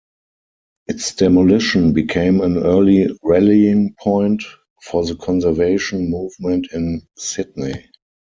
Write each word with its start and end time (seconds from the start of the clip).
Its 0.87 1.13
demolition 1.13 1.93
became 1.93 2.41
an 2.41 2.57
early 2.57 3.07
rallying 3.21 3.93
point 3.99 4.41
for 4.81 5.05
the 5.05 5.15
conservation 5.15 6.09
movement 6.09 6.65
in 6.73 7.07
Sydney. 7.19 7.85